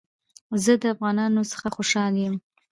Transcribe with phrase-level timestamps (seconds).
[0.63, 2.35] زه د افغانانو څخه خوشحاله يم